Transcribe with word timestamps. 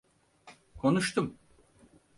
Konuştum… 0.77 1.37